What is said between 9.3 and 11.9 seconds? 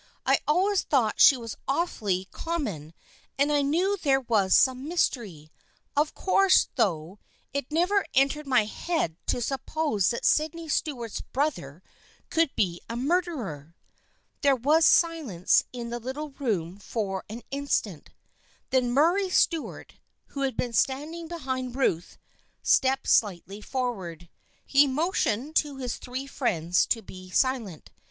sup pose that Sydney Stuart's brother